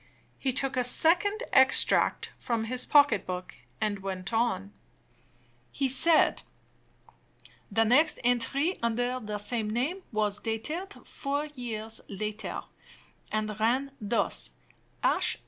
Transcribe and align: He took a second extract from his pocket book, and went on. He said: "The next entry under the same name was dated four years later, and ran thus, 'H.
He 0.39 0.51
took 0.51 0.75
a 0.75 0.83
second 0.83 1.43
extract 1.53 2.31
from 2.39 2.63
his 2.63 2.87
pocket 2.87 3.23
book, 3.27 3.57
and 3.79 3.99
went 3.99 4.33
on. 4.33 4.73
He 5.71 5.87
said: 5.87 6.41
"The 7.71 7.83
next 7.85 8.17
entry 8.23 8.79
under 8.81 9.19
the 9.19 9.37
same 9.37 9.69
name 9.69 10.01
was 10.11 10.39
dated 10.39 11.05
four 11.05 11.49
years 11.53 12.01
later, 12.09 12.61
and 13.31 13.59
ran 13.59 13.91
thus, 13.99 14.53
'H. 15.05 15.37